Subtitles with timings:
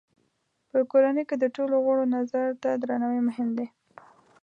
[0.69, 3.67] په کورنۍ کې د ټولو غړو نظر ته درناوی مهم دی.